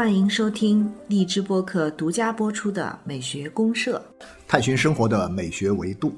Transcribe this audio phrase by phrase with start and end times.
[0.00, 4.02] 欢迎收听荔枝播客独家播出的《美学公社》，
[4.48, 6.14] 探寻生活的美学维度。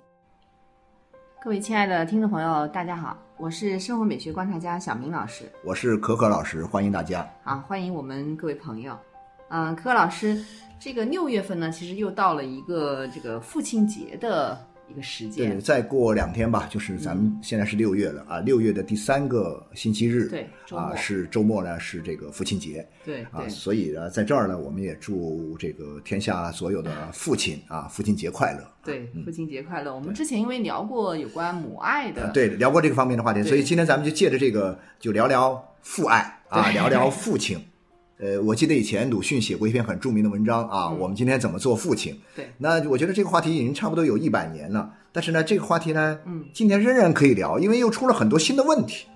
[1.43, 5.51] 各位亲爱的听众朋友，大家好，我是生活美学观察家小明老师。
[5.65, 7.29] 我是可可老师，欢迎大家。
[7.43, 8.97] 啊，欢迎我们各位朋友。
[9.49, 10.41] 嗯，可可老师，
[10.79, 15.51] 这个六月份呢，其实又到了一个这个父亲节的一个时间。
[15.51, 28.67] 对，再过两天吧，就是咱们现在是六月了啊，六月的第三个星期日，对，啊是周末呢，是这个父亲节啊，对啊，所以呢，在这儿呢，我们也祝这个天下所有的父亲啊，父亲节快乐。
[28.85, 29.95] 对，父亲节快乐！
[29.95, 37.59] 我们之前因为聊过有关母爱的，呃对，聊过这个方面的话题，所以今天咱们就借着这个，就聊聊父爱啊，聊聊 父亲。
[38.23, 42.17] 呃，我记得以前鲁迅写过一篇很著名的文章啊，嗯我们今天怎么做父亲？
[42.37, 49.07] 对那我觉得这个话题已经差不多有一百年了，但是呢，这个话题呢，嗯，今天仍然可以聊，因为又出了很多新的问题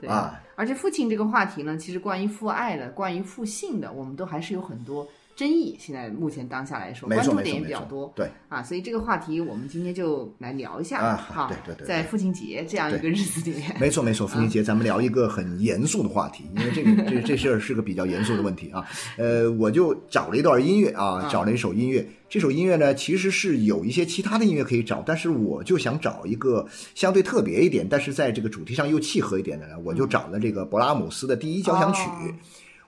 [0.00, 0.42] 对啊。
[0.56, 5.06] 而且父亲这个话题呢，其实关于父爱的、关于父性的，我们都还是有很多
[5.36, 5.76] 争议。
[5.78, 8.12] 现在目前当下来说，关注点也比较多。
[8.16, 18.84] 对，啊，所以这个话题我们今天就来聊一下啊好对对对对在父亲节这样一个日子里面， 没错没错，父亲节咱们聊一个很严肃的话题，因为这个这这事儿是个比较严肃的问题啊。
[19.18, 22.04] 呃，我就找了一段音乐啊，嗯找了一首音乐。
[22.28, 32.00] 这首音乐呢，其实是有一些其他的音乐可以找，但是我就想找一个相对特别一点，但是在这个主题上又契合一点的呢，我就找了这个勃拉姆斯的第一交响曲。
[32.00, 32.34] 哦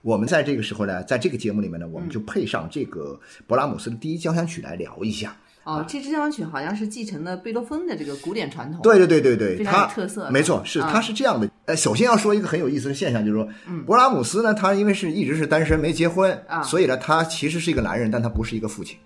[0.01, 5.35] 我们在这个时候呢，在这个节目里面呢，我们就配上这个勃拉姆斯的第一交响曲来聊一下。
[5.65, 8.81] 哦，这支交响曲好像是继承了贝多芬的这个古典传统。
[8.81, 11.47] 对对对对对，非常有他特色没错，是啊他是这样的。
[11.65, 18.97] 呃，首先要说一个很有意思的现象，就是说，嗯勃拉姆斯呢，他因为是一直是单身没结婚啊所以呢，他其实是一个男人，但他不是一个父亲，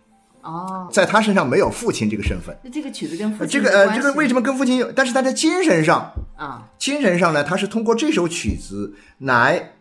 [0.42, 2.56] 哦，在他身上没有父亲这个身份。
[2.64, 4.90] 那这个曲子跟父呃亲这个呃，这个为什么跟父亲有？
[4.92, 6.70] 但是他在精神上，啊？
[6.78, 9.74] 精神上呢，他是通过这首曲子来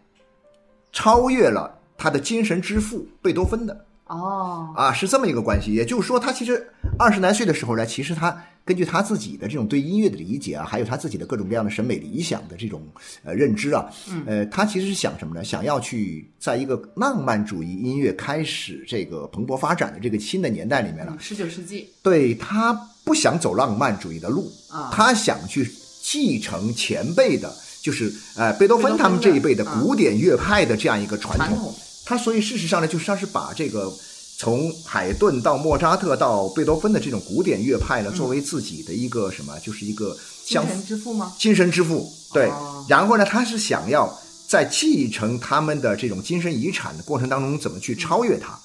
[0.93, 3.86] 超越了他的精神之父贝多芬的。
[4.07, 5.73] 哦，啊，是这么一个关系。
[5.73, 12.86] 也就是说，他其实二十来岁的时候呢，其实他根据他自己的这种对音乐的理解啊，还有他自己的各种各样的审美理想的这种
[13.25, 13.86] 呃认知啊，
[14.27, 15.42] 呃，他其实是想什么呢？
[15.42, 22.74] 想要去在一个浪漫主义音乐开始这个蓬勃发展的这个新的年代里面了，十九世纪对他
[23.05, 25.67] 不想走浪漫主义的路啊他想去
[26.03, 27.51] 继承前辈的，
[27.83, 31.75] 就是呃贝多芬他们这一辈的古典乐派的这样一个传统。
[32.05, 33.93] 他所以事实上呢，就是他是把这个
[34.39, 41.33] 从海顿到莫扎特到贝多芬的这种古典乐派呢，作为自己的一个什么，就是一个精相神之父吗？
[41.39, 42.13] 精神之父。
[42.33, 48.59] 对哦，然后呢，他是想要在继承他们的这种精神遗产的过程当中，怎么去超越他。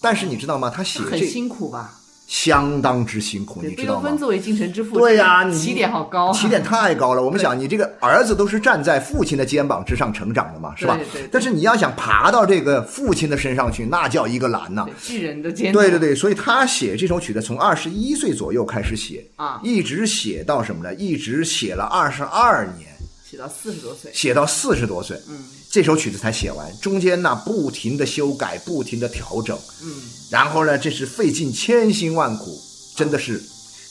[0.00, 0.68] 但是你知道吗？
[0.68, 2.01] 他写这很辛苦吧？
[2.32, 4.00] 相当之辛苦，你知道吗？
[4.00, 4.18] 贝多芬？
[4.18, 6.28] 作为精神之父，对呀、你起点好高。
[6.28, 7.22] 啊，起点太高了。
[7.22, 10.96] 我们想，你这个儿子都是站在父亲的肩膀之上成长的嘛，是吧？
[10.96, 11.28] 对对对。
[11.30, 19.60] 但是你要想爬到这个父亲的身上去，那叫一个难呐、对巨人的肩，对对，对，所以他写这首曲子从二十一岁左右开始写啊。
[19.62, 20.94] 一直写到什么呢？
[20.94, 22.88] 一直写了二十二年，
[23.22, 25.36] 写到四十多岁，写到四十多岁，嗯，
[25.72, 29.90] 这首曲子才写完，中间呢不停的修改，不停的调整，嗯，
[30.28, 32.60] 然后呢，这是费尽千辛万苦，
[32.94, 33.42] 真的是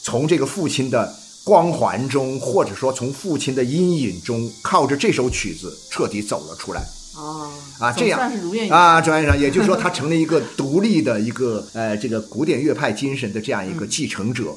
[0.04, 1.12] 从这个父亲的
[1.44, 6.84] 光环中，或者说从父亲的阴影中，靠着这首曲子彻底走了出来。
[7.16, 7.50] 哦，
[7.80, 8.32] 啊，这样
[8.70, 14.54] 啊，专业上，也就是说，他成了一个独立的一个呃，这个古典乐派精神的这样一个继承者，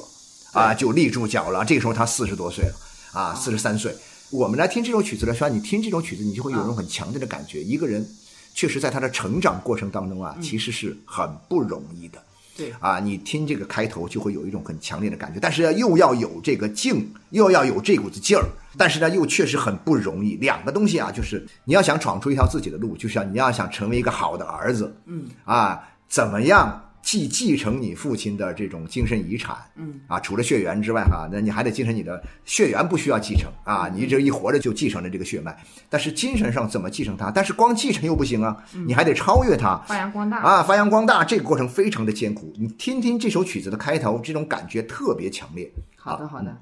[0.51, 1.65] 啊，就立住脚了。
[1.65, 2.75] 这个时候他四十多岁了，
[3.13, 3.97] 啊，四十三岁。
[4.31, 8.05] 我们来听这首曲子的时候，你听这种曲子，你就会有一种很强烈的感觉，一个人
[8.53, 12.21] 确实在他的成长过程当中啊，其实是很不容易的。
[12.57, 12.73] 对。
[12.79, 18.43] 啊，你听这个开头就会有一种很强烈的感觉，但是又要有这个劲，又要有这股子劲儿，
[18.77, 20.35] 但是呢，又确实很不容易。
[20.35, 25.27] 两个东西啊，就是你要想闯出一条自己的路，就像你要想成为一个好的儿子，嗯。
[25.43, 35.55] 啊，怎么样既继承你父亲的这种精神遗产，嗯啊，除了血缘之外哈，那你还得继承你的血缘，不需要继承啊，你这一活着就继承了这个血脉，
[35.87, 37.29] 但是精神上怎么继承它？
[37.29, 38.57] 但是光继承又不行啊，
[38.87, 42.51] 你还得超越它，发扬光大，啊，发扬光大这个过程非常的艰苦。
[42.57, 45.71] 你听听这首曲子的开头，这种感觉特别强烈。
[45.95, 46.57] 好的好的，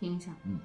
[0.00, 0.58] 听一下，嗯。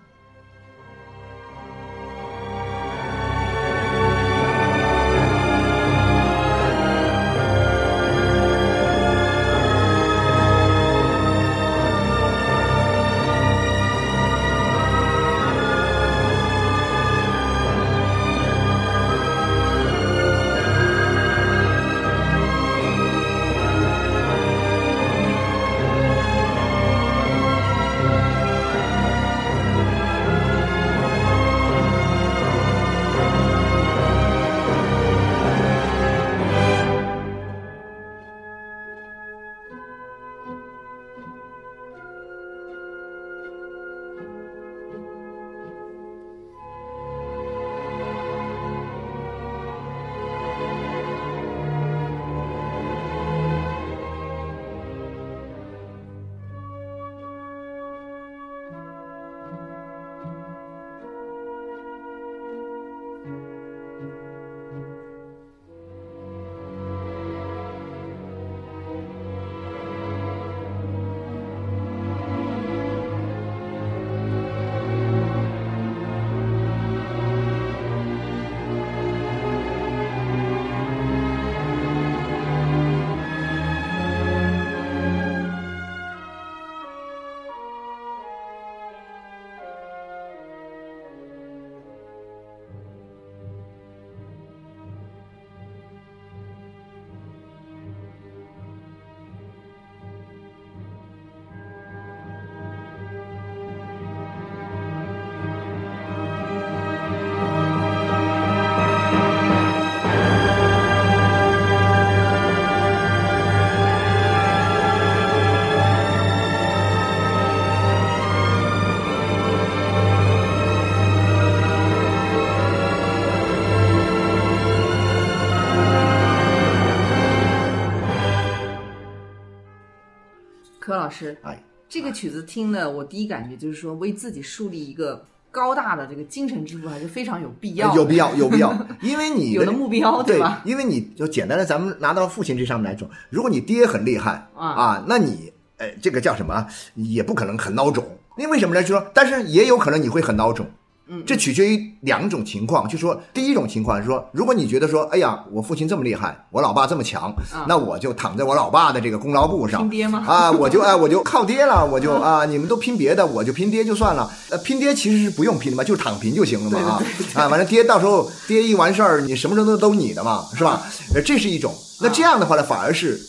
[130.90, 140.64] 柯老师，哎，这个曲子听的，我第一感觉就是说，为自己树立一个高大的这个精神支柱，还是非常有必要的，有必要，有必要， 因为你的有了目标，对吧？
[140.66, 146.66] 因为你就简单的，咱们拿到父亲这上面来说，如果你爹很厉害啊啊，那你哎，这个叫什么，
[146.96, 148.04] 也不可能很孬种。
[148.38, 148.82] 因为为什么呢？
[148.82, 150.66] 就说，但是也有可能你会很孬种。
[151.12, 164.32] 嗯，这取决于两种情况，就说第一种情况是说，如果你觉得说，哎呀，我父亲这么厉害，我老爸这么强，啊那我就躺在我老爸的这个功劳簿上，拼爹吗啊， 我就哎，我就靠爹了，我就啊， 你们都拼别的，我就拼爹就算了。
[164.52, 167.04] 呃，拼爹其实是不用拼的嘛，就是躺平就行了嘛啊
[167.34, 170.84] 啊，完了爹到时候爹一完事儿，你什么时候都都你的嘛，是吧？
[171.16, 171.74] 呃，这是一种。
[172.00, 173.20] 那这样的话呢，反而是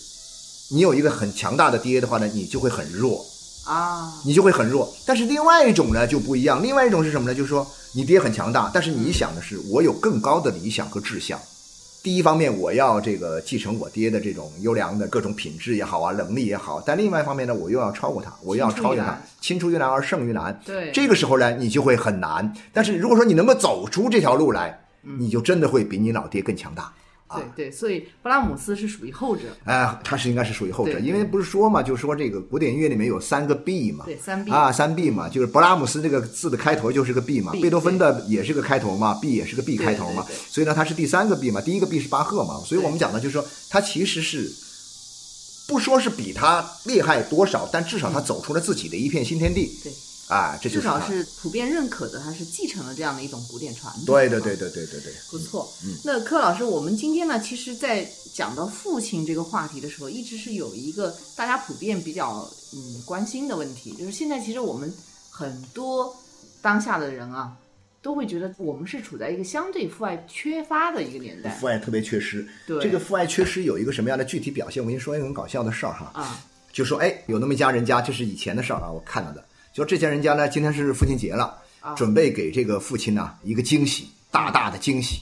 [0.71, 3.25] 你有一个很强大的爹的话呢，你就会很弱。
[3.71, 4.93] 啊，你就会很弱。
[5.07, 7.35] 但是另外一种呢就不一样，另外一种是什么呢？
[7.35, 7.65] 就是说
[7.95, 11.39] 你爹很强大，但是你想的是我有更高的理想和志向。
[12.03, 20.59] 第一方面，我要这个继承我爹的这种优良的各种品质也好啊，能力也好；但另外一方面呢，我又要超过他，我又要超越他，青出于蓝而胜于蓝。
[20.65, 22.53] 对，这个时候呢，你就会很难。
[22.73, 26.93] 但是如果说你能够走出这条路来，你就真的会比你老爹更强大。
[27.35, 44.51] 对对，所以布拉姆斯是属于后者，哎，他是应该是属于后者，因为不是说嘛，就是说这个古典音乐里面有三个 B 嘛，对三 B 啊，三 B 嘛，就是勃拉姆斯这个字的开头就是个 B 嘛贝多芬的也是个开头嘛，B 也是个 B 开头嘛所以呢，它是第三个 B 嘛，第一个 B 是巴赫嘛，所以我们讲的就是说，他其实是
[45.69, 49.93] 不说是比他厉害多少，但至少他走出了自己的一片新天地，对，
[50.31, 54.05] 啊，这就是至少是普遍认可的，它是继承了这样的一种古典传统。
[54.05, 55.71] 对对对对对对对，不错。
[55.85, 64.93] 嗯那柯老师，我们今天呢，其实，在讲到父亲这个话题的时候，一直是有一个大家普遍比较嗯关心的问题，就是现在其实我们
[65.29, 66.17] 很多
[66.63, 67.57] 当下的人啊，
[68.01, 74.83] 都会觉得我们是处在一个相对父爱缺乏的一个年代父爱特别缺失，对这个父爱缺失有一个什么样的具体表现？
[74.83, 76.41] 我跟你说一个很搞笑的事儿哈，啊，
[76.73, 79.45] 就说哎，有那么一家人家，这是以前的事儿啊，我看到的。
[79.73, 85.21] 就说这家人家呢，今天是父亲节了，啊准备给这个父亲呢一个惊喜，大大的惊喜。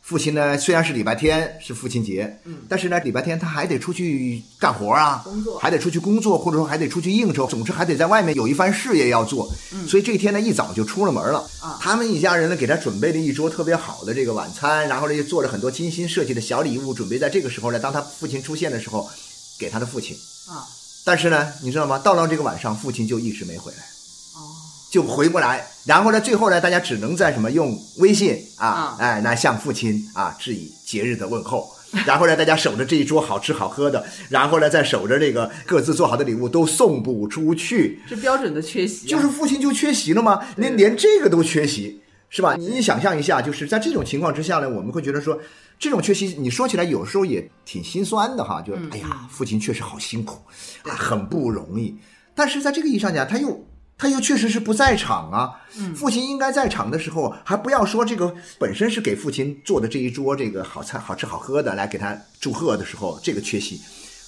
[0.00, 9.52] 父亲呢虽然是礼拜天是父亲节，嗯，但是呢礼拜天他还得出去干活啊，工作还得出去工作，或者说还得出去应酬，总之还得在外面有一番事业要做。
[9.74, 11.40] 嗯，所以这一天呢一早就出了门了。
[11.60, 19.06] 啊他们一家人呢给他准备了一桌特别好的这个晚餐，然后呢又做了很多精心设计的小礼物，准备在这个时候呢，当他父亲出现的时候，
[19.58, 20.16] 给他的父亲。
[20.48, 20.64] 啊，
[21.04, 21.98] 但是呢，你知道吗？
[21.98, 23.78] 到了这个晚上，父亲就一直没回来，
[24.34, 24.52] 哦，
[24.90, 25.66] 就回不来。
[25.84, 31.74] 然后呢，最后呢，大家只能在什么用微信啊啊，哎，来向父亲啊致以节日的问候。
[32.06, 40.38] 然后呢，大家守着这一桌好吃好喝的，然后呢，再守着这个各自做好的礼物都送不出去，是标准的缺席、啊，就是父亲就缺席了吗？
[40.56, 42.54] 连连这个都缺席，是吧？
[42.54, 45.38] 你想象一下，就是在这种情况之下呢，我们会觉得说，
[45.78, 50.40] 这种缺席，你说起来有时候也挺心酸的哈，就嗯哎呀，父亲确实好辛苦
[50.84, 51.94] 啊，很不容易。
[52.34, 53.66] 但是在这个意义上讲，他又
[53.98, 55.50] 他又确实是不在场啊。
[55.94, 63.80] 父亲应该在场的时候，还不要说这个本身是给父亲做的这一桌这个好菜、好吃好喝的来给他祝贺的时候，这个缺席，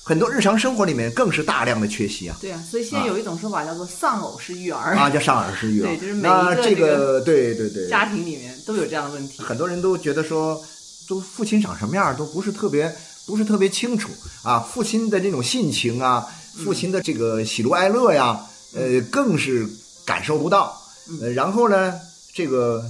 [0.04, 2.36] 很多日常生活里面更是大量的缺席啊。
[2.40, 5.86] 对啊，所以现在有一种说法叫做“丧偶式育儿”，啊，叫丧偶式育儿。
[5.86, 9.42] 对就是每一个这个个，对对对，家庭里面都有这样的问题。
[9.42, 10.60] 很多人都觉得说，
[11.08, 12.92] 都父亲长什么样儿都不是特别，
[13.26, 14.10] 不是特别清楚
[14.42, 14.58] 啊。
[14.58, 16.26] 父亲的这种性情啊，
[16.64, 18.40] 父亲的这个喜怒哀乐呀，
[18.74, 19.68] 呃，更是
[20.04, 20.76] 感受不到。
[21.20, 21.94] 呃，然后呢，
[22.34, 22.84] 这个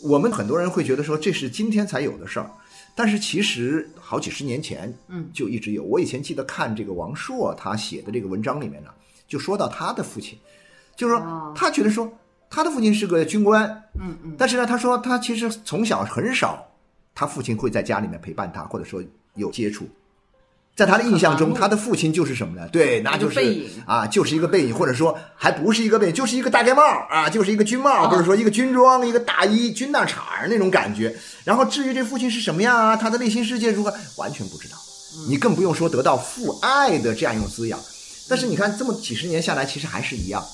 [0.00, 2.50] 我们很多人会觉得说，这是今天才有的事儿。
[2.94, 5.82] 但是其实好几十年前，嗯，就一直有。
[5.82, 8.90] 我以前记得看这个王朔他写的这个文章里面呢，
[9.26, 10.38] 就说到他的父亲，
[10.94, 12.12] 就是哦说他觉得说
[12.48, 16.64] 他的父亲是个军官，嗯嗯，但是呢，他说他其实从小很少，
[17.14, 19.02] 他父亲会在家里面陪伴他，或者说
[19.34, 19.88] 有接触。
[20.76, 22.68] 在他的印象中，他的父亲就是什么呢？
[22.72, 31.14] 对，那就是一个背影啊，就是一个背影，或者说还不是一个背影，就是一个大盖帽啊，就是一个军帽，哦或者说一个军装、一个大衣、军大氅儿那种感觉。
[31.44, 34.76] 然后至于这父亲是什么样啊，他的内心世界如何，完全不知道。
[35.16, 37.78] 嗯你更不用说得到父爱的这样一种滋养。
[38.28, 40.44] 但是你看，这么几十年下来，其实还是一样。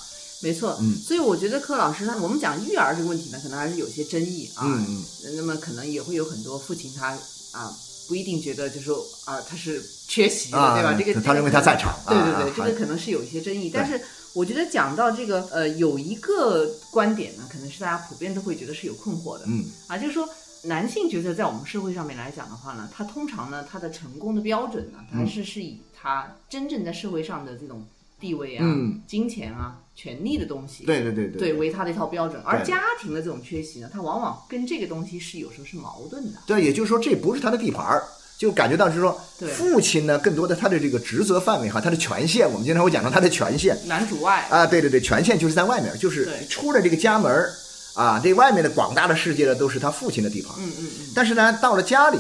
[0.43, 4.65] 没错，嗯所以我觉得柯老师他，我们讲育儿这个问题呢，可能还是有些争议啊。
[4.67, 5.05] 嗯嗯
[5.37, 7.17] 那么可能也会有很多父亲他
[7.53, 7.73] 啊
[8.11, 10.99] 不一定觉得就是说啊他是缺席的，啊对吧？
[10.99, 13.71] 这个他认为他在场对对对，这个可能是有一些争议。
[13.73, 14.01] 但是
[14.33, 19.45] 我觉得讲到这个呃，有一个观点呢，可能是大家普遍都会觉得是有困惑的。
[19.47, 20.29] 嗯啊，就是说
[20.65, 27.87] 男性角色在我们社会上面来讲的话呢，他通常呢，他的成功的标准呢，还是是以他真正在社会上的这种
[28.19, 32.41] 地位啊、嗯金钱啊、权力的东西，对对对对对为他的一套标准。
[32.43, 36.39] 而家庭的这种缺席呢，它往往跟这个东西是有时候是矛盾的。
[36.47, 38.03] 对，也就是说这不是他的地盘儿，
[38.39, 47.51] 就感觉到是说对，父亲呢，更多的他的这个职责范围哈，他的权限，我们经常会讲到他的权限男主外，啊，对对对，权限就是在外面，就是对出了这个家门儿
[47.95, 50.55] 啊，这外面的广大的世界呢，都是他父亲的地盘。
[50.59, 52.19] 嗯嗯嗯，但是呢，到了家里，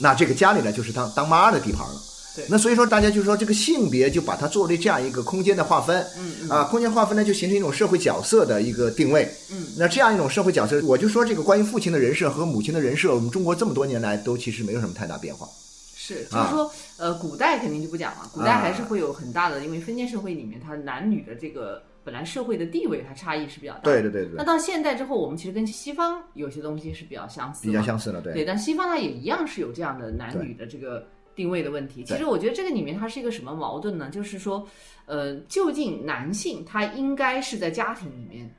[0.00, 2.00] 那这个家里呢，就是他当妈的地盘了。
[2.34, 2.44] 对。
[2.48, 6.50] 那所以说大家就说这个性别就把它作为这样一个空间的划分，嗯嗯。
[6.50, 15.48] 啊，空间划分呢就形成一种社会角色的一个定位，嗯，那这样一种社会角色，我就说这个关于父亲的人设和母亲的人设，我们中国这么多年来都其实没有什么太大变化，
[15.96, 16.44] 是，啊。
[16.44, 23.84] 就是说，呃，古代肯定就不讲了，古代还是会有很大的，因为封建社会里面，它男女的这个本来社会的地位，它差异是比较大的。
[23.84, 24.34] 对对对对。
[24.36, 27.82] 那，到现代之后，我们其实跟西方有些东西是比较相似，比较。
[27.82, 31.06] 相似了，对，对，但西方它也一样是有这样的男女的这个
[31.38, 32.02] 定位的问题。
[32.04, 34.10] 其实我觉得这个里面它是一个什么矛盾呢？
[34.10, 34.66] 就是说，
[35.06, 38.50] 呃，究竟男性他应该是在家庭里面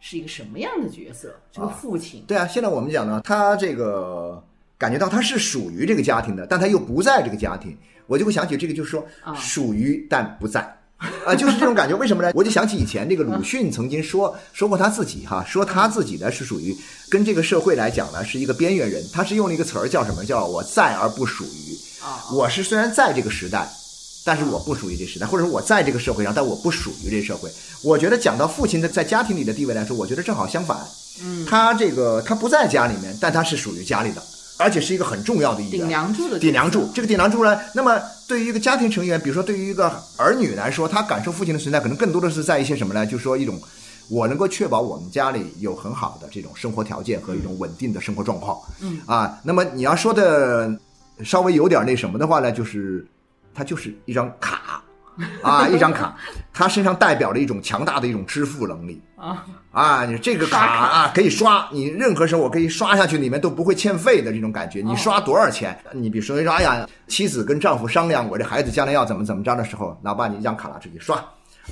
[0.00, 1.36] 是一个什么样的角色？
[1.52, 4.42] 这个父亲，对啊，现在我们讲呢，他这个
[4.78, 10.74] 感觉到他是属于这个家庭的，但他又不在这个家庭，我就会想起这个，就是说啊属于但不在。
[11.26, 11.96] 啊，就是这种感觉。
[11.96, 12.30] 为什么呢？
[12.32, 16.72] 我就想起以前这个鲁迅曾经说说过他自己哈，说他自己呢是属于
[17.10, 19.02] 跟这个社会来讲呢是一个边缘人。
[19.12, 20.24] 他是用了一个词儿叫什么？
[20.24, 21.91] 叫我在而不属于。
[22.02, 23.68] 啊，我是虽然在这个时代，
[24.24, 27.48] 但是我不属于这时代，或者说我在这个社会上，但我不属于这社会。
[27.82, 30.78] 我觉得讲到父亲的在家庭里的地位来说，我觉得正好相反。
[31.22, 34.22] 嗯，他这个他不在家里面，但他是属于家里的，
[34.56, 35.88] 而且是一个很重要的一顶。
[35.88, 43.06] 梁柱的顶梁柱，这个顶梁柱呢，那么对于一个家庭成员，比如说对于一个儿女来说，他感受父亲的存在，可能更多的是在一些什么呢？
[43.06, 43.60] 就是说一种，
[44.08, 48.58] 我能够确保我们家里有很好的这种生活条件和一种稳定的生活状况。
[48.80, 50.70] 嗯啊，那么你要说的
[51.24, 53.06] 稍微有点那什么的话呢，就是
[53.54, 54.82] 它就是一张卡
[55.42, 56.16] 啊，一张卡，
[56.52, 59.00] 它身上代表着一种强大的一种支付能力。
[59.16, 64.80] 啊，啊，你这个卡啊可以刷，你任何时候我可以刷下去，里面都不会欠费的这种感觉。
[64.80, 65.78] 你刷多少钱？
[65.92, 71.22] 你比如说，哎呀，妻子跟丈夫商量，我这孩子将来要怎么怎么着的时候，哪怕你一张卡拿出去刷，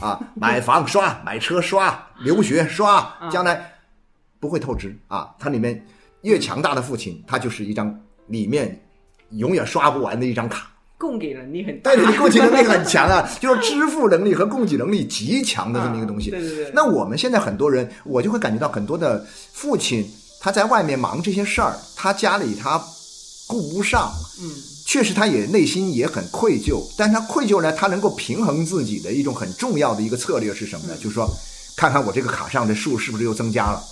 [0.01, 3.73] 啊，买房刷，买车刷，留学刷，将来
[4.39, 5.35] 不会透支啊。
[5.39, 5.83] 它里面
[6.21, 8.81] 越强大的父亲，他就是一张里面
[9.37, 10.67] 永远刷不完的一张卡。
[10.99, 16.29] 供给能力很但是你，供给能力很强啊， 就是支付能力和供给能力极强的这么一个东西。
[16.29, 20.07] 嗯对对对那我们现在很多人，我就会感觉到很多的父亲
[20.41, 22.79] 他在外面忙这些事儿，他家里他
[23.47, 24.13] 顾不上。
[24.43, 24.51] 嗯，
[24.85, 30.95] 确实，他也内心也很愧疚，但他愧疚呢，他能够平衡自己的一种很重要的一个策略是什么呢？
[31.01, 31.27] 就是说，
[31.79, 33.83] 看看我这个卡上的数是不是又增加了。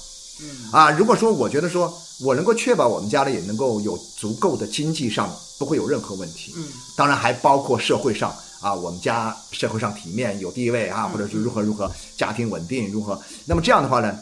[0.41, 0.71] 嗯。
[0.73, 6.67] 啊，如果说我觉得说我能够确保我们家里也能够有足够的经济上不会有任何问题，嗯，
[6.97, 14.19] 当然还包括社会上啊，我们家社会上体面有地位啊，或者是如何如何家庭稳定如何，那么这样的话呢，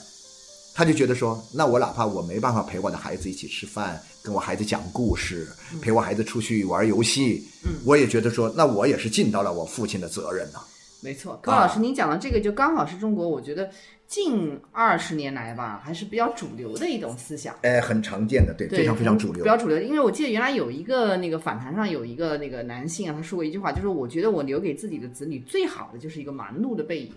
[0.74, 5.48] 他就觉得说，那我哪怕我没办法陪我的孩子一起吃饭，跟我孩子讲故事，
[5.80, 7.72] 陪我孩子出去玩游戏，嗯。
[7.84, 10.60] 我也觉得说，那我也是尽到了我父亲的责任呐、
[11.00, 13.70] 没错，高老师，您讲的这个就刚好是中国，我觉得
[14.06, 17.54] 近二十年来吧，还是比较主流的一种思想。
[17.62, 19.48] 哎，很常见的，对，对，非常非常主流比。
[19.48, 19.80] 较主流。
[19.80, 27.12] 因为我记得原来有一个那个访谈上有一个那个男性啊，他说过一句话，就是我觉得我留给自己的子女最好的就是一个忙碌的背影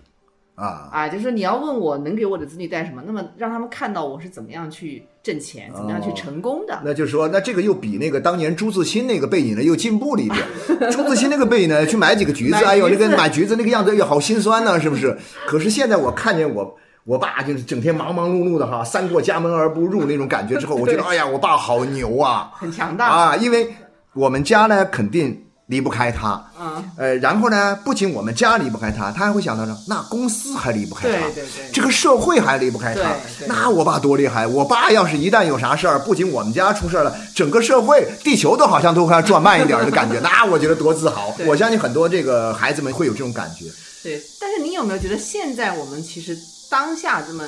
[0.56, 6.82] 啊，啊，就是你要问我能给我的子女带什么，那么让他们看到我是怎么样去挣钱，怎么样去成功的。
[6.84, 10.44] 那就是说，那这个又比那个当年朱自清那个背影呢又进步了一点。
[10.92, 15.16] 朱自清那个背影呢，去买几个橘子，哎呦，那个买橘子那个样子，哎呦，好心酸呢、是不是？
[15.46, 23.36] 可是现在我看见我我爸就是整天忙忙碌碌的哈， 三过家门而不入那种感觉之后， 我觉得哎呀，我爸好牛啊很强大，啊！
[23.36, 23.74] 因为
[24.14, 33.02] 我们家呢肯定离不开他，嗯，呃，然后呢，不仅我们家离不开他，他还会想到呢，那公司还离不开他，对对对，这个社会还离不开他
[33.46, 34.46] 那我爸多厉害！
[34.46, 41.32] 我爸要是一旦有啥事儿，不仅我们家出事儿了，整个社会、地球都好像都快转慢一点儿的感觉， 那我觉得多自豪！
[41.46, 43.64] 我相信很多这个孩子们会有这种感觉。
[44.02, 44.20] 对。
[44.40, 46.36] 但是你有没有觉得现在我们其实
[46.70, 47.44] 当下这么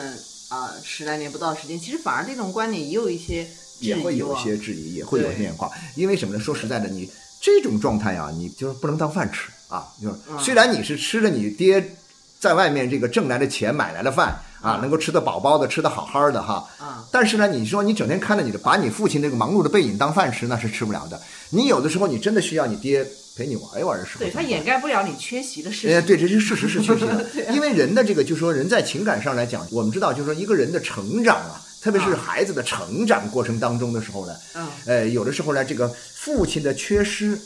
[0.49, 3.51] 啊、十来年不到时间，其实反而这种观点也有一些质
[3.81, 5.71] 疑也会有一哦些质疑，也会有对变化。
[5.95, 6.41] 因为什么呢？
[6.43, 7.11] 说实在的，你
[7.41, 9.89] 这种状态啊，你就是不能当饭吃啊。
[10.03, 11.97] 就虽然你是吃着你爹
[12.39, 16.69] 在外面这个挣来的钱买来的饭啊，能够吃得饱饱的，吃得好好的哈。
[16.79, 21.19] 啊，但是呢，你说你整天看着你的，把你父亲那个忙碌的背影当饭吃，那是吃不了的。
[21.49, 26.07] 你有的时候你真的需要你爹陪你玩一玩的时候，对他掩盖不了你缺席的事哎，实。
[26.07, 27.13] 对，这是事实是缺席的，
[27.49, 27.53] 啊。
[27.53, 32.21] 因为人的这个，就说人在情感上来讲，我们知道，就是说一个人的成长啊，特别是啊。
[32.23, 37.39] 孩子的成长过程当中的时候呢，嗯，呃，有的时候呢，这个父亲的缺失，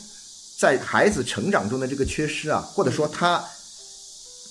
[0.57, 3.43] 在孩子成长中的这个缺失啊，或者说他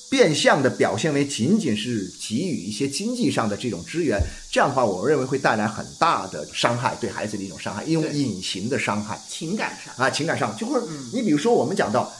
[0.09, 4.21] 变相的表现为仅仅是给予一些经济上的这种支援，
[4.51, 9.21] 这样的话，我认为会带来很大的伤害，对孩子的一种伤害，一种隐形的伤害。
[9.29, 10.81] 情感上，啊，情感上，就会
[11.13, 12.13] 你比如说我们讲到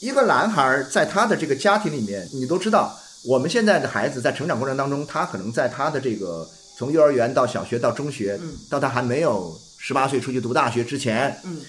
[0.00, 8.54] 一个男孩在他的这个家庭里面，你都知道，我们现在的孩子在成长过程当中，他可能在他的这个从幼儿园到小学到中学，嗯。
[8.70, 11.60] 到他还没有十八岁出去读大学之前，嗯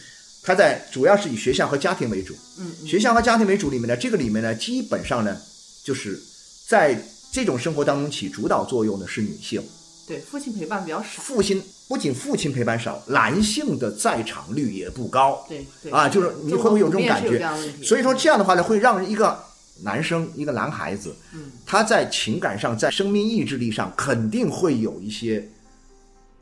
[0.49, 2.33] 他在主要是以学校和家庭为主。
[2.57, 2.87] 嗯嗯。
[2.87, 5.37] 学校和家庭为主里面呢，这个里面呢，基本上呢，
[5.83, 6.19] 就是
[6.67, 6.99] 在
[7.31, 9.61] 这种生活当中起主导作用的是女性，
[10.07, 15.45] 对，父亲陪伴比较少，父亲不仅父亲陪伴少，男性的在场率也不高。
[15.47, 15.91] 对对。
[15.91, 17.47] 啊就是你会不会有这种感觉？
[17.83, 19.37] 所以说这样的话呢，会让一个
[19.83, 25.47] 男生，一个男孩子，嗯，他在情感上，在生命意志力上，肯定会有一些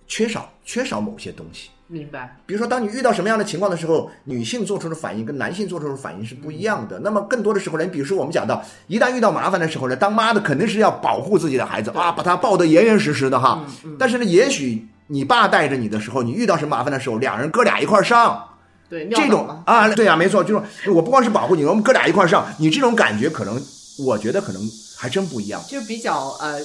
[0.08, 1.72] 缺少，缺少某些东西。
[1.90, 7.00] 明白，比如说，当你遇到什么样的情况的时候，女性做出的反应跟男性做出的反应是不一样的。
[7.00, 13.66] 那么更多的时候呢，比如说我们讲到，一旦遇到麻烦的时候呢，当妈的肯定是要保护自己的孩子啊，把他抱得严严实实的哈。
[13.98, 18.50] 但是呢，也许你爸带着你的时候，你遇到什么麻烦的时候，两人哥俩一块上，
[18.90, 23.62] 对，尿这种啊，对啊，没错，就是我不光是保护你，我们哥俩一块上，你这种感觉可能，
[24.06, 24.62] 我觉得可能
[24.98, 25.62] 还真不一样。
[25.70, 26.60] 就比较呃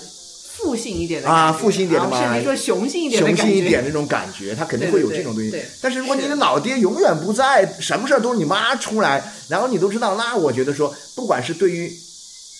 [0.62, 5.51] 父性一点的啊父性一点的嘛甚至说雄性一点的雄，性一点的那种感觉，他肯定会有这种东西。
[5.51, 5.70] 对对对。
[5.81, 11.88] 但是如果你的老爹永远不在，什么事儿都是你妈出来，然后你都知道，那我觉得说，不管是对于，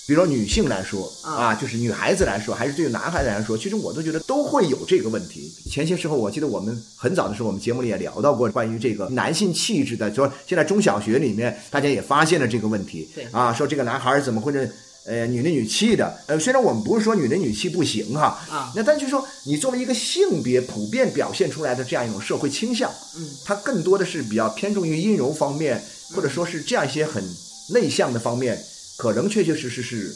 [0.07, 1.33] 比如说女性来说啊。
[1.33, 5.53] 啊，就是女孩子来说，还是对于男孩子来说，其实我都觉得都会有这个问题。
[5.71, 13.27] 前些时候，我记得我们很早的时候，我们节目里也聊到过关于这个男性气质的，就说现在中小学里面大家也发现了这个问题，对。
[13.31, 14.71] 啊，说这个男孩儿怎么会是
[15.05, 16.19] 呃女里女气的？
[16.27, 25.83] 呃，虽然我们不是说女里女气不行哈，啊那但就是说你作为一个性别普遍表现出来的这样一种社会倾向，嗯，它更多的是比较偏重于阴柔方面，
[26.15, 27.23] 或者说是这样一些很
[27.71, 28.63] 内向的方面，
[28.97, 30.15] 可能确确实实是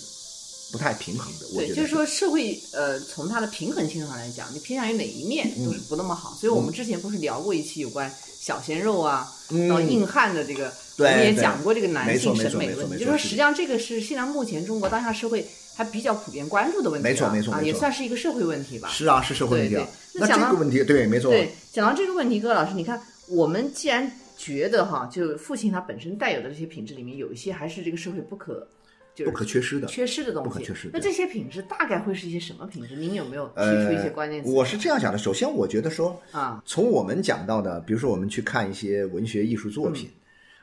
[0.76, 1.46] 不太平衡的。
[1.54, 6.36] 我对，觉得就是说社会呃，从它的平衡性上来讲，你偏向于哪一面都是不那么好。
[6.38, 12.98] 所以我们之前不是聊过一期有关小鲜肉啊，嗯然后硬汉的这个，我们也讲过这个男性审美问题。
[12.98, 18.88] 就是说，实际上这个是现在目前中国当下社会还比较普遍关注的问题啊，没错没错啊，也算是一个社会问题吧。
[18.88, 19.88] 是啊，是社会问题啊。
[20.12, 28.66] 对对那那讲到这个问题，对，没错，对，讲到这个问题，各位老师，你看，我们既然觉得哈，就父亲他本身带有的这些品质里面，有一些还是这个社会不可
[29.16, 29.88] 就是不可缺失的。
[29.88, 32.94] 缺失的东西，不可缺失那这些品质大概会是一些什么品质？
[32.94, 34.50] 您有没有提出一些关键词？
[34.50, 40.10] 呃我是这样想的，首先我觉得说，啊，从我们讲到的，比如说我们去看一些文学艺术作品，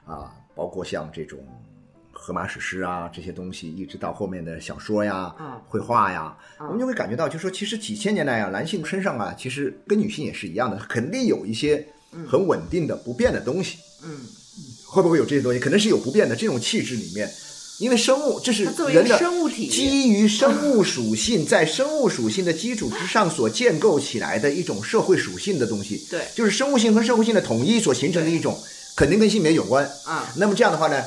[0.07, 1.39] 嗯啊，包括像这种
[2.11, 11.85] 荷马史诗啊这些东西，一直到后面的小说呀、嗯绘画呀，嗯我们就会感觉到，就说其实几千年来啊，男性身上啊，其实跟女性也是一样的，肯定有一些
[12.27, 13.79] 很稳定的、不变的东西。
[14.05, 14.19] 嗯，
[14.85, 15.59] 会不会有这些东西？
[15.59, 17.27] 肯定是有不变的这种气质里面，
[17.79, 26.05] 因为生物这是人的生物体基于生物属性， 在生物属性的基础之上所建构起来的一种社会属性的东西。
[26.09, 28.57] 对就是生物性和社会性的统一所形成的一种，
[28.95, 29.83] 肯定跟性别有关。
[30.05, 31.03] 啊，那么这样的话呢，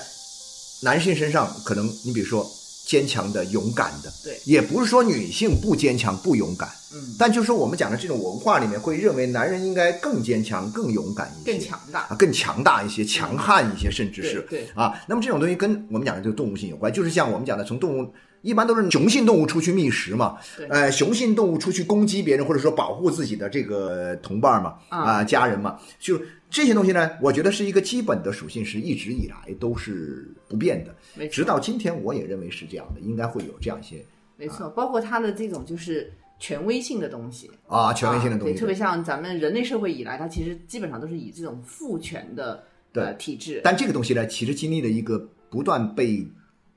[0.83, 2.51] 男性身上可能你比如说
[2.87, 4.41] 坚强的、勇敢的，对。
[4.45, 12.01] 也不是说女性不坚强、不勇敢，嗯，但就是说我们讲的这种文化里面会认为男人应该更坚强、更勇敢一些，更强大。
[12.03, 14.41] 啊，更强大一些、强悍一些，甚至是。
[14.49, 14.69] 对对。
[14.75, 14.95] 啊。
[15.09, 18.13] 那么这种东西跟我们讲的这个动物性有关，就是像我们讲的，从动物
[18.47, 24.99] 一般都是雄性动物出去觅食嘛，呃，雄性动物出去攻击别人或者说保护自己的这个同伴嘛，啊。
[24.99, 31.29] 啊、家人嘛，就这些东西呢，我觉得是一个基本的属性，是一直以来都是不变的。
[31.29, 33.97] 直到今天我也认为是这样的，应该会有这样一些
[34.37, 43.61] 没错，包括它的这种就是权威性的东西，啊权威性的东西，特别像咱们人类社会以来，它其实基本上都是以这种父权的呃体制。
[43.65, 45.19] 但这个东西呢，其实经历了一个
[45.51, 46.25] 不断被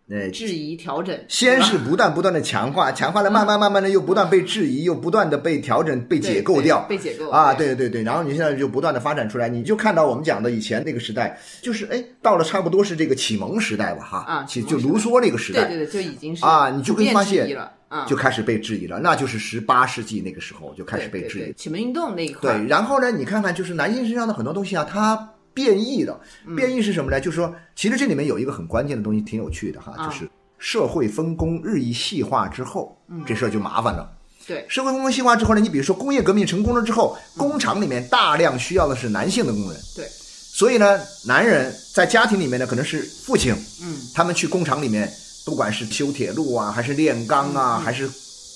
[0.09, 7.69] 呃质疑调整，先是不断不断的强化，强化了慢慢慢慢的又不断被质疑，又不断的被调整、被解构掉，被解构啊，对。
[7.69, 17.47] 对对对，然后你现在就不断的发展出来，你就看到我们讲的以前那个时代，就是哎，到了差不多是这个启蒙时代吧，哈，啊启就卢梭那个时代，对对对，就已经是啊你就会发现
[18.07, 21.53] 就开始被质疑了，那就是十八世纪那个时候就开始被质疑。
[21.53, 26.19] 启蒙运动那一块对，，然后呢，你看看就是男性身上的很多东西啊，它变异了。
[26.47, 26.55] 嗯。
[26.55, 27.19] 变异是什么呢？
[27.19, 30.07] 就是说，其实这里面有一个很关键的东西，挺有趣的哈，啊。
[30.07, 34.09] 就是社会分工日益细化之后，这事儿就麻烦了。
[34.11, 34.15] 嗯
[34.47, 34.65] 对。
[34.67, 45.11] 社会分工细化之后呢，你比如说工业革命成功了之后，工厂里面大量需要的是男性的工人，对，所以呢，男人在家庭里面呢，可能是父亲，嗯，他们去工厂里面，
[45.45, 47.81] 不管是修铁路啊，还是炼钢啊，嗯。
[47.83, 48.09] 还是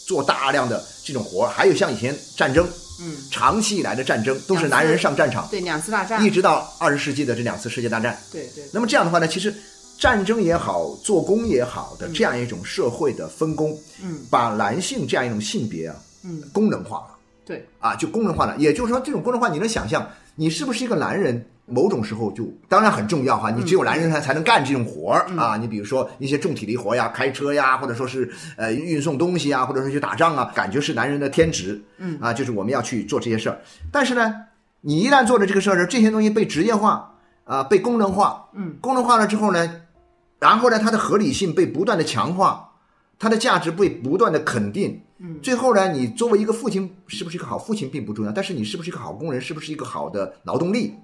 [0.08, 2.68] 做大量的这种活儿，还有像以前战争，
[3.02, 8.18] 嗯，长期以来的战争都是男人上战场，对两次大战一，直到二十世纪的这两次世界大战。
[8.32, 9.54] 对对那么这样的话呢，其实
[9.98, 17.18] 战争也好，做工也好的这样一种社会的分工，嗯把男性这样一种性别啊嗯，功能化了。
[17.46, 18.56] 对，啊，就功能化了。
[18.58, 21.46] 也就是说，这种功能化，你能想象，你是不是一个男人？
[21.66, 25.56] 某种时候就当然很重要哈，你只有男人才才能干这种活儿、啊。
[25.56, 31.82] 你比如说一些重体力活呀，开车呀，或者说是呃运送东西啊，或者说去打仗啊，感觉是男人的天职。
[31.98, 33.62] 嗯啊，就是我们要去做这些事儿。
[33.92, 34.34] 但是呢，
[34.82, 39.82] 你一旦做了这个事儿，这些东西被职业化啊，被功能化，嗯，功能化了之后呢，
[40.40, 42.72] 然后呢，它的合理性被不断的强化，
[43.18, 45.02] 它的价值被不断的肯定。
[45.20, 51.04] 嗯最后呢，你作为一个父亲，是不是一个好父亲并不重要，但是你是不是一个好工人，是不是一个好的劳动力，嗯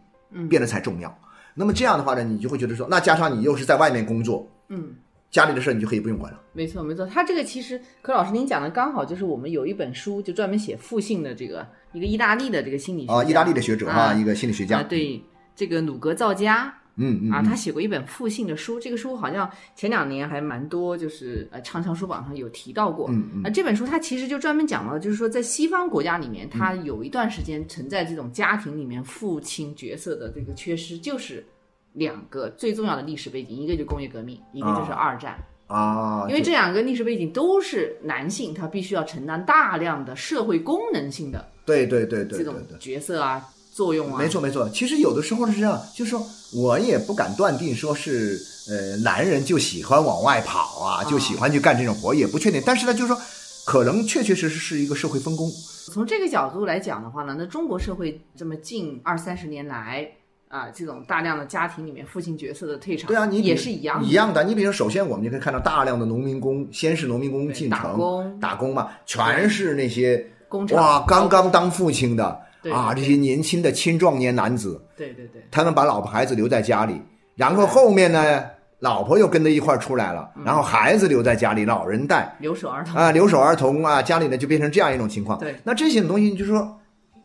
[0.49, 1.17] 变得才重要。
[1.53, 4.95] 那么这样的话呢，你就会觉得说，那加上你又是在外面工作，嗯。
[5.31, 6.41] 家里的事儿你就可以不用管了。
[6.53, 11.63] 没错，没错，他这个其实柯老师您讲的刚好就是我们有一本书就专门写父性的这个
[11.93, 15.21] 一个意大利的这个心理学啊，意大利的学者哈、啊一个心理学家，啊，对
[15.55, 23.09] 这个鲁格造家啊，嗯嗯啊他写过一本父姓的书，这个书好像前两年还蛮多，就是呃畅销书榜上有提到过。
[23.09, 31.45] 嗯嗯啊，这本书它其实就专门讲了，就是说在西方国家里面，它嗯有一段时间存在这种家庭里面父亲角色的这个缺失，就是
[31.93, 35.37] 两个最重要的历史背景，一个就是工业革命，一个就是二战。
[35.67, 42.55] 啊，因为这两个历史背景都是男性，他必须要承担大量的社会功能性的对对对对对这种。
[42.79, 43.39] 角色啊、
[43.79, 44.19] 作用啊。
[44.19, 46.21] 没错没错，其实有的时候是这样，就是说
[46.53, 48.37] 我也不敢断定说是
[48.69, 52.61] 呃男人就喜欢往外跑啊，就喜欢去干这种活，也不确定。
[52.65, 53.17] 但是呢，就是说
[53.65, 55.49] 可能确确实实是一个社会分工。
[55.93, 60.05] 从这个角度来讲的话呢，那中国社会这么近二三十年来
[60.49, 64.05] 啊，这种大量的家庭里面父亲角色的退场，对啊，你也是一样的。
[64.05, 64.43] 一样的。
[64.43, 77.01] 你比如首先我们就可以看到大量的农民工，先是农民工进城打工打工嘛，全是那些工厂哇刚刚当父亲的对啊，这些年轻的青壮年男子，对对对，他们把老婆孩子留在家里，
[77.35, 78.43] 然后后面呢，
[78.79, 82.35] 老婆又跟着一块儿出来了，嗯然后孩子留在家里，老人带。
[82.39, 85.39] 留守儿童啊，留守儿童啊，家里呢就变成这样一种情况。
[85.39, 86.79] 对，那这些东西，就是说，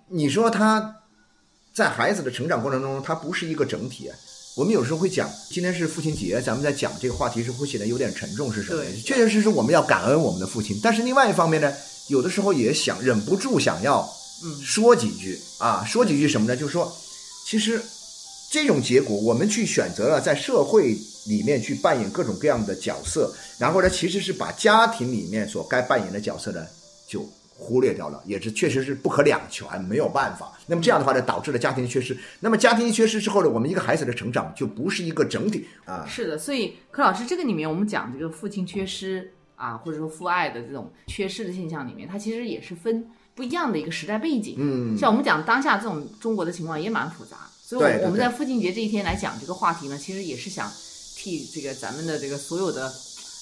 [0.09, 0.97] 你说他
[1.73, 4.17] 在孩子的成长过程中，他不是一个整体啊。
[4.57, 8.85] 我们有时候会讲，今天是父亲节，咱们在讲这个话题时会显得有点沉重，是什么？
[9.05, 11.73] 确确实实我们要感恩我们的父亲，但是另外一方面呢，
[12.07, 14.09] 有的时候也想忍不住想要
[14.45, 16.55] 嗯说几句啊，说几句什么呢？
[16.55, 16.95] 就是说，
[17.47, 17.81] 其实
[18.51, 26.67] 这种结果，我们去选择了在社会里面去扮演各种各样的角色，然后呢，其实是把家庭里面所该扮演的角色呢
[27.09, 27.27] 就
[27.57, 30.53] 忽略掉了，也是确实是不可两全，没有办法。
[30.67, 32.17] 那么这样的话呢，导致了家庭缺失。
[32.41, 36.05] 那么家庭一缺失之后呢，我们一个孩子的成长就不是一个整体啊。
[36.07, 44.57] 是的，所以柯老师这个里面我们讲这个父亲缺失啊，或者说父爱的这种缺失的现象里面，它其实也是分不一样的一个时代背景。
[44.59, 50.71] 嗯，像我们讲当下这种中国的情况也蛮复杂，所以我我们在父亲节这一天来讲这个话题呢，其实也是想
[51.17, 52.93] 替这个咱们的这个所有的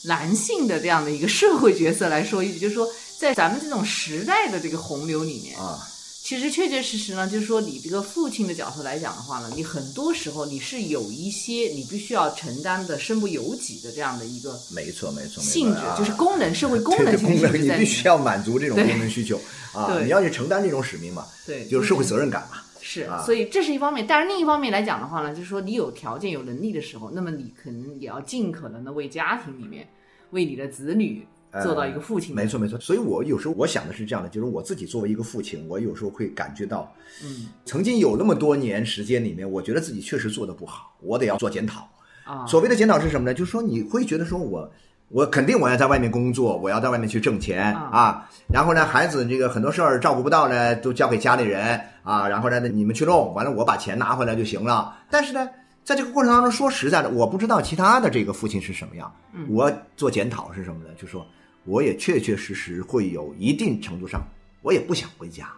[0.04, 5.78] 男性的这样的一个社会角色来说一句，就是说在咱们这种时代的这个洪流里面，啊，
[6.24, 17.68] 其实确确实实呢，就是说你这个父亲的角色来讲的话呢，你很多时候你是有一些你必须要承担的身不由己的这样的一个没错没错，没错性质，啊就是功能社会功能功能，你。
[17.76, 19.36] 必须要满足这种功能需求
[19.74, 22.58] 啊，对你要去承担这种使命嘛，对，就是社会责任感嘛。
[22.80, 29.88] 是啊，所以这是一方面，但是另一方面来讲的话呢，就是说你有条件、有能力的时候，那么你可能也要尽可能的为家庭里面、
[30.30, 31.26] 为你的子女
[31.62, 32.42] 做到一个父亲的。
[32.42, 36.92] 没错没错，所以我有时候我想的是这样的，就是我自己作为一个父亲，我有时候会感觉到，
[37.24, 41.88] 嗯曾经有那么多年时间里面，我觉得自己确实做的不好，我得要做检讨。
[42.24, 43.34] 啊，所谓的检讨是什么呢？
[43.34, 44.70] 就是说你会觉得说我。
[45.14, 48.30] 我肯定我要在外面工作，我要在外面去挣钱啊啊。
[48.50, 52.26] 然后呢，孩子这个很多事儿照顾不到呢，都交给家里人啊。
[52.26, 54.96] 然后呢，你们去弄，完了我把钱拿回来就行了。
[55.10, 55.46] 但是呢，
[55.84, 59.14] 在这个过程当中，说实在的，我不知道其他的这个父亲是什么样。
[59.34, 60.88] 嗯我做检讨是什么呢？
[60.96, 61.26] 就说
[61.64, 64.26] 我也确确实实会有一定程度上，
[64.62, 65.48] 我也不想回家。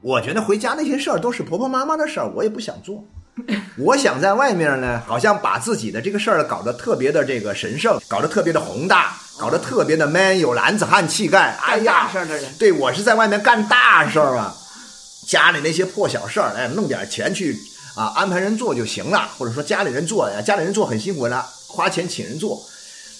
[0.00, 3.04] 我觉得回家那些事儿都是婆婆妈妈的事儿，我也不想做。
[3.78, 11.56] 我想在外面呢，好像把自己的这个事儿搞得特别的这个神圣，搞得特别的宏大，搞得特别的 man，有男子汉气概。
[11.62, 14.54] 哎呀，事儿的人，对我是在外面干大事儿啊，
[15.26, 17.56] 家里那些破小事儿，哎，弄点钱去
[17.96, 22.60] 啊，安排人做就行了，或者说家里人做，呀家里人做很辛苦了，花钱请人做。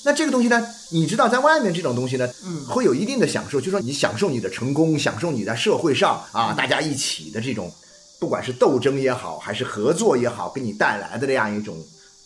[0.05, 0.61] 那这个东西呢，
[0.91, 7.71] 你知道，在外面这种东西呢，嗯会有一定的享受，就说你享受你的成功，享受你在社会上啊，大家一起的这种，
[8.19, 11.77] 不管是斗争也好，还是合作也好，给你带来的这样一种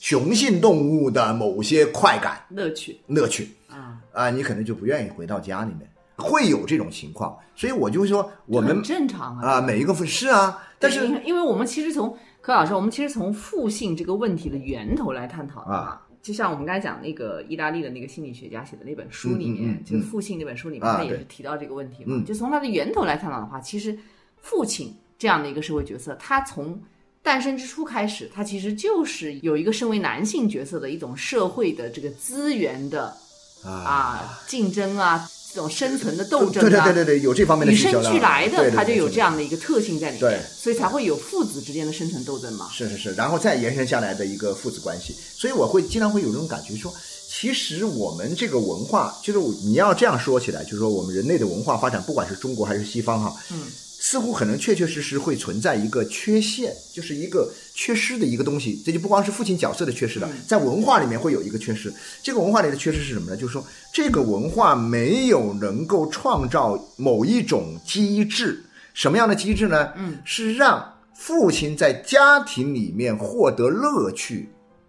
[0.01, 7.37] 雄性动物的某些快感、乐趣乐趣啊，啊，你可能就不愿意回到家里面，会有这种情况。
[7.55, 9.53] 所以我就说，我们很正常啊。
[9.53, 22.17] 啊，每一个父是啊，但是因为我们其实从柯老师，我们其实从父性这个问题的源头来探讨的，啊就像我们刚才讲那个意大利的那个心理学家写的那本书里面，嗯嗯嗯就是《父亲》那本书里面，啊他也是提到这个问题嘛。
[22.17, 22.25] 嗯。
[22.25, 23.97] 就从他的源头来探讨的话，其实
[24.39, 26.83] 父亲这样的一个社会角色，他从
[27.23, 33.17] 诞生之初开始，他其实就是有一个身为男性角色的一种社会的这个资源的
[33.65, 35.25] 啊竞争啊，
[35.57, 40.33] 这种生存的斗争啊，对对对对对，有这方面的与生俱来的，对对对它就有这样的一个特性在里对。
[40.33, 42.69] 面，所以才会有父子之间的生存斗争嘛。
[42.71, 46.95] 是是是，然后再延伸下来的一个父子关系，所以我会经常会有这种感觉说，
[47.27, 53.62] 其实我们这个文化，就是你要这样说起来，就是说我们人类的文化发展，不管是中国还是西方哈，嗯，
[53.99, 58.83] 似乎可能确确实实会存在一个缺陷，就是一个缺失的一个东西。
[58.85, 61.93] 这就不光是父亲角色的缺失了，在文化里面会有一个缺失。
[62.23, 63.37] 这个文化里的缺失是什么呢？
[63.37, 63.62] 就是说
[63.93, 69.93] 这个文化没有能够创造某一种机制，什么样的机制呢？
[69.97, 74.49] 嗯，是让父亲在家庭里面获得乐趣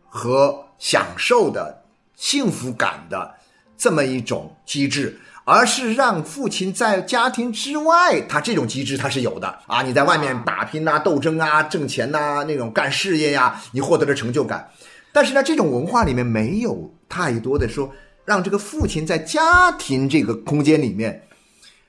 [0.10, 1.84] 和享受的
[2.16, 3.36] 幸福感的
[3.78, 9.82] 这么一种机制，而是让父亲在家庭之外，他这种机制他是有的啊！
[9.82, 14.70] 你在外面打拼呐、斗争啊、挣钱呐、那种干事业呀、你获得了成就感。
[15.14, 17.90] 但是呢，这种文化里面没有太多的说
[18.26, 21.27] 让这个父亲在家庭这个空间里面，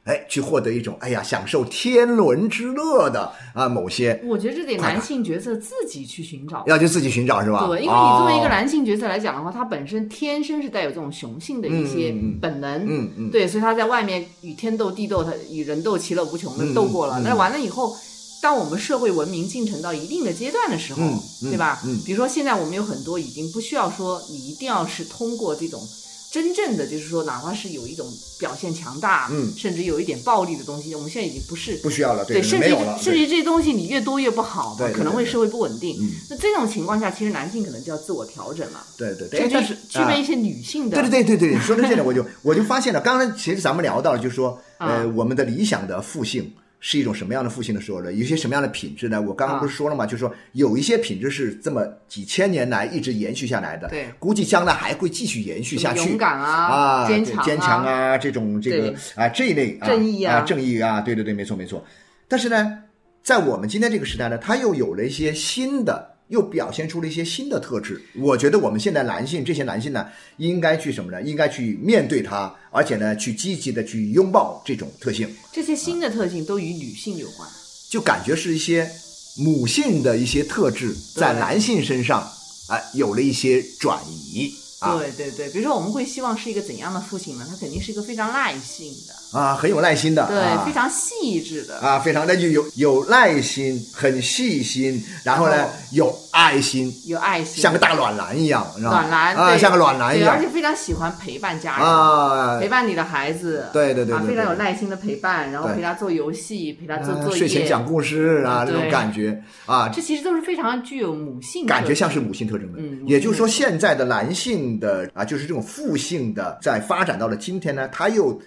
[0.08, 6.64] 哎，去获得一种哎呀享受天伦之乐的啊某些，我觉得这得男性角色自己去寻找。
[6.66, 7.66] 要去自己寻找是吧？
[7.66, 17.20] 对，因为你作为一个哦男性角色来讲的话，他本身天生是带有这种雄性的一些本能，嗯嗯对，所以他在外面与天斗地斗，他与人斗其乐无穷的嗯斗过了。
[17.20, 17.94] 嗯那完了以后，
[18.40, 21.82] 当我们社会文明进程到一定的阶段的时候，嗯嗯对吧？
[21.84, 25.86] 嗯比如说现在我们有很多已经不需要说你一定要是通过这种。
[26.30, 28.06] 真正的就是说，哪怕是有一种
[28.38, 29.52] 表现强大，嗯。
[29.56, 35.96] 甚至有一点暴力的东西，我们现在已经不是不需要了，对，甚至没有了，甚至这些东西你越多越不好嘛对，可能会社会不稳定。
[36.00, 36.10] 嗯。
[36.28, 41.00] 那这种情况下，其实男性可能就要自我调整了，对对对，这就是具备一些女性的。
[41.00, 48.12] 对对对对对，你 说到这点，我就我就发现了，刚才其实咱们聊到了，就是说，呃，啊我们的理想的父性是一种什么样的父亲的时候呢？
[48.12, 49.20] 有些什么样的品质呢？
[49.20, 50.06] 我刚刚不是说了吗？
[50.06, 56.08] 就是说有一些品质是这么几千年来一直延续下来的，对估计将来还会继续延续下去。
[56.08, 61.84] 勇敢啊啊，坚强啊坚强啊，这种这个啊这一类啊正义啊啊正义啊，对对对，没错没错。
[62.28, 62.78] 但是呢，
[63.22, 68.00] 在我们今天这个时代呢，它又有了一些新的，又表现出了一些新的特质。
[68.16, 71.20] 我觉得我们现在男性这些男性呢，应该去什么呢？
[71.22, 77.48] 应该去面对它，而且呢，去积极的去拥抱这种特性，这些新的特性都与女性有关。
[77.90, 78.90] 就感觉是一些
[79.38, 82.20] 母性的一些特质在男性身上
[82.68, 87.46] 啊、有了一些转移啊对对对，比如说我们会希望是一个怎样的父亲呢？
[87.48, 91.78] 他肯定是一个非常耐性的，啊，很有耐心的，对，啊非常细致的。
[91.80, 98.90] 啊，非常那就有有耐心，很细心，然后呢后有爱心，有爱心，像个大暖男一样，是吧？
[98.90, 112.78] 暖男啊，对像个暖男一样，而且非常喜欢陪伴家人，啊陪，伴你的孩子，啊，对对对对非常有耐心的陪伴，然后陪他做游戏，陪他做啊作业，睡前讲故事啊，这种感觉啊，这其实都是非常具有母性，感觉像是母性特征的。
[112.78, 118.40] 嗯也就是说，现在的男性的啊，就是这种父性的，在发展到了今天呢，他又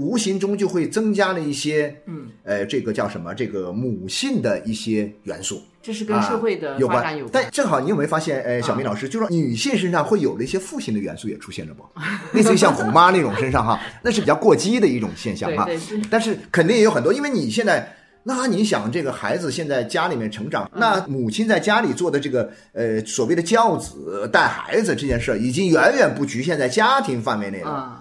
[0.00, 3.34] 无形中就会增加了一些，嗯，呃，这个叫什么？
[3.34, 5.62] 这个母性的一些元素。
[5.82, 11.84] 这是跟社会的啊有发展有但正好你有没有发现，呃，小明老师，就说女性身上会有了一些父性的元素也出现了不？
[12.36, 15.68] 类似于像虎妈那种身上哈，那是比较过激的一种现象哈。
[16.10, 17.96] 但是肯定也有很多，因为你现在。
[18.22, 27.99] 那你想，这个孩子现在家里面成长，嗯那母亲在家里做的这个呃所谓的教子带孩子这件事儿，已经远远不局限在家庭范围内了。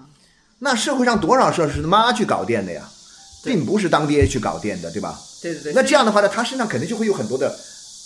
[0.59, 2.89] 啊、那社会上多少事儿是妈去搞定的呀，
[3.43, 5.19] 并不是当爹去搞定的，对吧？
[5.41, 7.57] 对对对，那这样的话呢，他身上肯定就会有很多的，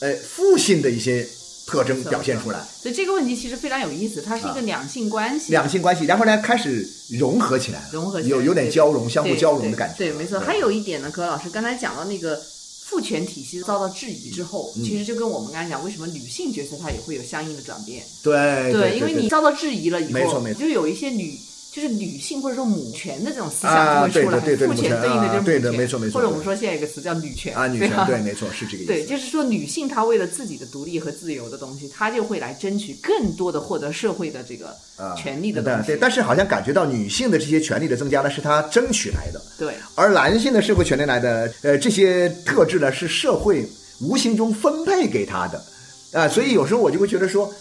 [0.01, 1.27] 呃，父性的一些
[1.65, 6.87] 特征表现出来，所以这个问题其实非常有意思，它是一个两性关系，两性关系，然后呢开始
[7.17, 9.95] 融合起来了，融合起来有有点交融，相互交融的感觉。
[9.97, 10.39] 对，对没错。
[10.39, 12.39] 还有一点呢，葛老师刚才讲到那个
[12.85, 18.03] 父权体系遭到质疑之后，嗯其实就跟我们刚才讲，为什么女性角色她也会有相应的转变？
[18.21, 21.39] 对对，因为你遭到质疑了以后，没错没错就有一些女。
[21.73, 28.85] 就是女性或者说母权的这种思啊想就会出来，对对对对父权对应的就是母权，啊对的没错没错或者我们说现在有个词叫女权啊，女权对，没错是这个意思。
[28.85, 35.87] 对，就是说女性她为了自己的独立和自由的东西，她就会来争取更多的获得社会的这个啊权利的东西。
[35.87, 43.67] 对对，但是好像感觉到女性的这些权利的增加呢，是她争取来的，对而男性的社会权利来的，呃，这些特质呢，是社会
[43.99, 45.63] 无形中分配给他的，
[46.11, 47.51] 啊、所以有时候我就会觉得说，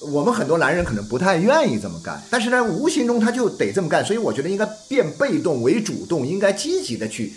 [0.00, 7.32] 我们很多男人可能不太愿意这么干，但是呢，无形中他就得这么干，所以我觉得应该变被动为主动，应该积极的去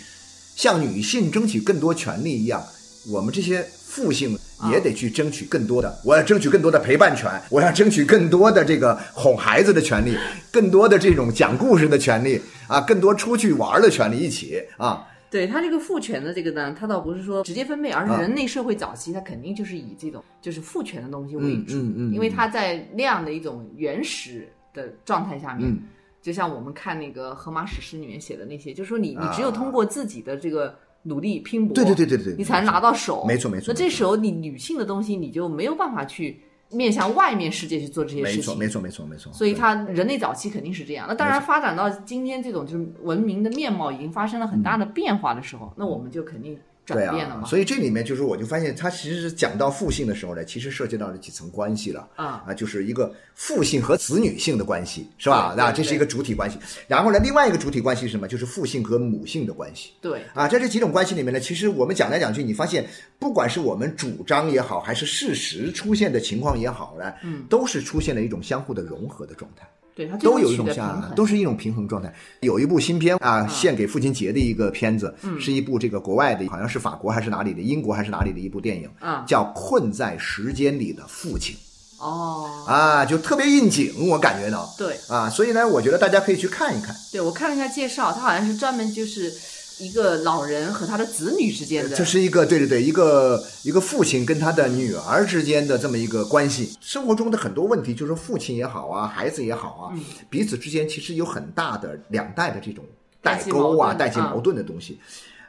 [0.56, 2.64] 向女性争取更多权利一样，
[3.08, 4.38] 我们这些父性
[4.72, 10.16] 也得去争取更多的，我要争取更多的陪伴权，我要争取更多的这个哄孩子的权利，
[10.50, 15.04] 更多的这种讲故事的权利啊，更多出去玩的权利，一起啊。
[15.34, 18.20] 对他这个父权的这个呢，他倒不是说直接分配，而是啊。
[18.20, 25.80] 人类社会早期，它肯定就是以这种就是父权的东西为主，嗯嗯嗯因为它在那样的一种原始的状态下面，嗯。
[26.22, 29.32] 就像我们看那个《荷马史诗》里面写的那些，就是说你你啊。
[29.34, 39.32] 只有通过自己的这个努力拼搏，对对对对对对你才能拿到手，没错没错那这时候你女性的东西，你就没有办法去面向外面世界去做这些事情，没错没错没错没错。
[39.32, 41.06] 所以它人类早期肯定是这样。
[41.08, 47.46] 那当然，发展到今天这种就是文明的面貌已经发生了很大的变化的时候，那我们就肯定转对啊，变了嘛。
[47.46, 55.54] 所以这里面就是我就发现，它其实是讲到父性的时候呢，其实涉及到了几层关系了啊啊，就是一个父性和子女性的关系，是吧？
[55.56, 56.58] 那这是一个主体关系。
[56.86, 58.28] 然后呢，另外一个主体关系是什么？
[58.28, 59.92] 就是父性和母性的关系。
[60.00, 62.86] 对啊，在这几种关系里面呢，其实我们讲来讲去，你发现
[63.18, 69.66] 不管是我们主张也好，还是事实出现的情况也好呢，嗯，都是出现了一种相互的融合的状态。
[69.94, 71.12] 对，它都有一种像。
[71.14, 72.12] 都是一种平衡状态。
[72.40, 81.54] 有一部新片啊，献给父亲节的一个片子，是一部这个国外的，好像是法国还是哪里的，英国还是哪里的一部电影，啊叫《困在时间里的父亲
[82.00, 86.94] 哦》，啊，就特别应景，我感觉到对啊，所以呢，我觉得大家可以去看一看。
[87.12, 89.32] 对，我看了一下介绍，它好像是专门就是
[89.78, 96.76] 一个老人和他的子女之间的，这是一个对对对，一个一个父亲跟他的女儿之间的这么一个关系。
[96.80, 102.84] 生活中的很多问题，就是父亲也好啊，孩子也好嗯啊，彼此之间其实有很大的两代的这种
[103.20, 104.98] 代沟啊、代际矛盾的东西，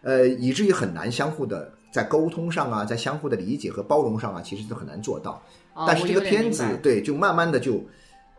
[0.02, 5.42] 呃，以至于很难相互的在沟通上啊，在相互的理解和包容上啊，其实都很难做到。
[5.74, 7.84] 哦但是这个片子对，就慢慢的就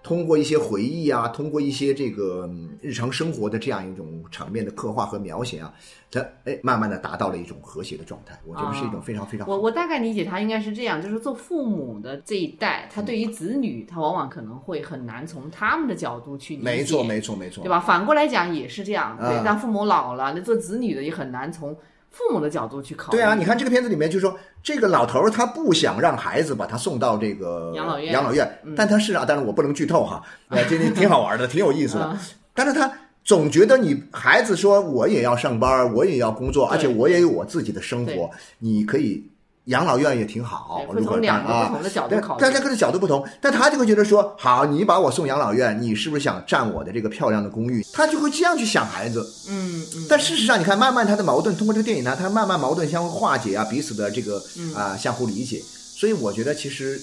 [0.07, 5.75] 通过一些回忆啊，通过一些这个嗯日常生活的这样一种场面的刻画和描写啊，
[6.13, 8.39] 它哎慢慢的达到了一种和谐的状态。
[8.47, 17.81] 我觉得是一种非常非常好我我大概理解他应该是这样，就是做父母的这一代，他对于子女，他往往可能会很难从他们的角度去理解，没错没错没错，对吧？
[17.81, 21.77] 反过来讲也是这样，对啊，当父母老了，那做子女的也很难从
[22.11, 23.19] 父母的角度去考虑。
[23.19, 28.13] 对啊，你看这个片子里面就说，这个老头儿他不想让孩子把他送到这个养老院。
[28.13, 32.05] 养老院，但他是啊，但是我不能剧透哈，呃， 这这挺好玩的，挺有意思的。
[32.13, 32.19] 嗯。
[32.53, 39.31] 但是他总觉得你孩子说我也要上班，我也要工作，而且我也有我自己的生活，你可以
[39.67, 47.85] 养老院也挺好如果从两个啊不同的角度对考虑大家各的角度不同，但他就会觉得说，好，你把我送养老院，你是不是想占我的这个漂亮的公寓？
[47.93, 49.29] 他就会这样去想孩子。
[49.49, 55.61] 嗯嗯，但事实上，你看，慢慢他的矛盾通过这个电影呢，他慢慢矛盾相互化解啊，彼此的这个嗯啊、相互理解。
[55.97, 57.01] 所以我觉得其实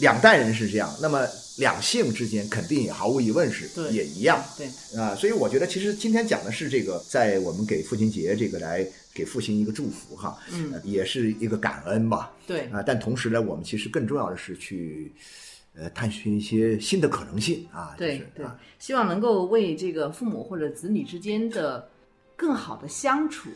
[0.00, 1.26] 两代人是这样，那么
[1.58, 3.92] 两性之间肯定也毫无疑问是对。
[3.92, 4.42] 也一样。
[4.56, 4.66] 对，
[4.98, 5.14] 啊。
[5.14, 10.72] 所以我觉得其实今天讲的是这个，在我们给父亲节这个来给父亲一个祝福哈，嗯。
[10.72, 12.32] 呃也是一个感恩吧。
[12.46, 12.62] 对。
[12.72, 15.12] 啊，但同时呢，我们其实更重要的是去
[15.76, 18.46] 呃探寻一些新的可能性啊，对对。
[18.78, 21.88] 希望能够为这个父母或者子女之间的
[22.36, 23.50] 更好的相处，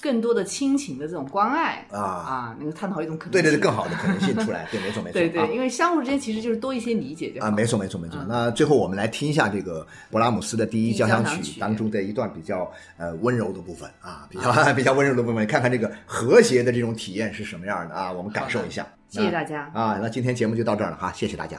[0.00, 3.42] 更多的亲情的这种关爱啊啊，能够探讨一种可能性。
[3.42, 8.18] 对对对，更好的可能性出来， 对，没错没错，对对，啊因为相互之间其实就是多一些理解就好啊，没错没错没错。
[8.28, 18.86] 那最后我们来听一下这个勃拉姆斯的第一交响曲当中的一段比较呃温柔的部分啊，比较 比较温柔的部分，看看这个和谐的这种体验是什么样的啊，我们感受一下。
[19.08, 19.70] 谢谢大家。
[19.72, 21.58] 啊，那今天节目就到这儿了哈，谢谢大家。